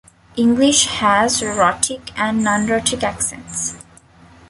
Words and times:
English 0.35 0.87
has 0.87 1.43
rhotic 1.43 2.09
and 2.17 2.43
non-rhotic 2.43 3.03
accents. 3.03 3.77